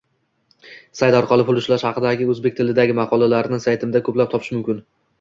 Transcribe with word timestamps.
Sayt 1.01 1.17
orqali 1.17 1.45
pul 1.51 1.61
ishlash 1.63 1.87
haqidagi 1.89 2.29
o’zbek 2.37 2.59
tilidagi 2.63 2.99
maqolalarni 3.05 3.65
saytimda 3.71 4.07
ko’plab 4.11 4.37
topish 4.37 4.55
mumkin 4.61 4.87